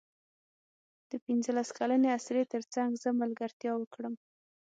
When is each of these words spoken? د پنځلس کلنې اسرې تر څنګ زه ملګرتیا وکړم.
د 1.09 1.11
پنځلس 1.25 1.69
کلنې 1.77 2.09
اسرې 2.17 2.43
تر 2.53 2.61
څنګ 2.73 2.91
زه 3.03 3.09
ملګرتیا 3.21 3.71
وکړم. 3.77 4.13